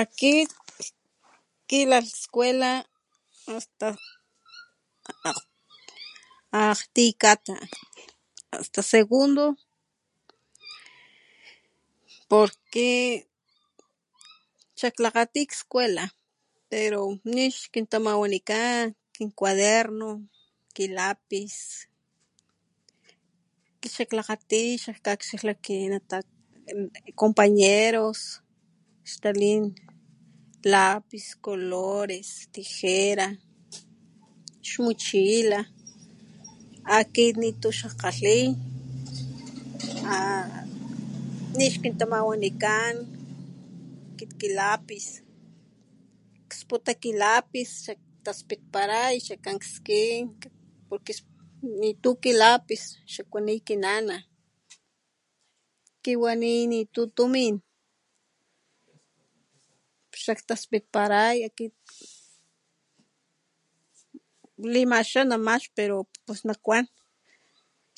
Akit 0.00 0.50
jkilaj 1.66 2.06
skuela 2.22 2.72
hasta 3.46 3.88
akg 5.28 5.46
akgti 6.70 7.04
kata 7.22 7.54
hasta 8.54 8.80
segundo 8.92 9.44
porque 12.30 12.90
xak 14.78 14.94
klakgati 14.98 15.42
skuela 15.62 16.04
pero 16.70 17.00
nixkintamawanikan 17.34 18.86
kin 19.14 19.28
cuaderno 19.38 20.10
ki 20.74 20.84
lápiz 20.98 21.56
xak 23.80 24.08
klakgati 24.10 24.62
xak 24.82 24.98
kakxila 25.06 25.52
kinata 25.66 26.18
kin 26.24 26.82
compañeros 27.20 28.20
xtalin 29.10 29.62
lápiz, 30.74 31.26
colores, 31.44 32.28
tijera, 32.54 33.28
xmochila 34.70 35.60
akit 36.98 37.34
nitu 37.42 37.68
xajkgalhi 37.80 38.36
a 40.14 40.16
nixkintamawanikan 41.58 42.94
ki 44.40 44.48
lápiz 44.60 45.06
sputa 46.60 46.92
ki 47.02 47.10
lápiz 47.22 47.68
xak 47.84 48.00
taspitpalay 48.24 49.14
xa 49.26 49.36
k´an 49.44 49.58
skin 49.74 50.22
porque 50.88 51.12
sputa 51.18 51.44
nitu 51.80 52.10
ki 52.22 52.30
lápiz 52.42 52.82
xak 53.12 53.26
kuani 53.32 53.54
ki 53.68 53.74
nana 53.84 54.16
kiwani 56.04 56.52
nitu 56.72 57.00
tumin 57.16 57.54
xak 60.24 60.40
taspitpalay 60.48 61.36
akit 61.48 61.74
limaxana 64.72 65.36
max 65.46 65.62
pero 65.76 65.96
pus 66.24 66.40
nakuan 66.48 66.84